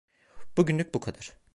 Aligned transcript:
Bugünlük 0.57 0.93
bu 0.93 0.99
kadar. 0.99 1.33